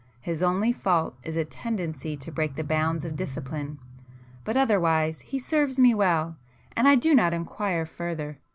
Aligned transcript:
His 0.21 0.41
only 0.41 0.73
fault 0.73 1.13
is 1.21 1.37
a 1.37 1.45
tendency 1.45 2.17
to 2.17 2.31
break 2.31 2.55
the 2.55 2.63
bounds 2.63 3.05
of 3.05 3.15
discipline, 3.15 3.77
but 4.43 4.57
otherwise 4.57 5.19
he 5.21 5.37
serves 5.37 5.77
me 5.77 5.93
well, 5.93 6.37
and 6.75 6.87
I 6.87 6.95
do 6.95 7.13
not 7.13 7.35
inquire 7.35 7.85
further. 7.85 8.39